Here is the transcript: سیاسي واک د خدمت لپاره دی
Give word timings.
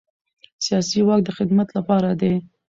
سیاسي 0.65 0.99
واک 1.03 1.21
د 1.25 1.29
خدمت 1.37 1.67
لپاره 1.77 2.09
دی 2.21 2.33